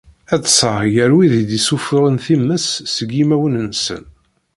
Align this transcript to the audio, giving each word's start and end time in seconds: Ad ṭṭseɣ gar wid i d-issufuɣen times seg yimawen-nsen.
Ad 0.33 0.39
ṭṭseɣ 0.43 0.77
gar 0.93 1.11
wid 1.15 1.33
i 1.41 1.43
d-issufuɣen 1.49 2.15
times 2.25 2.65
seg 2.95 3.09
yimawen-nsen. 3.17 4.03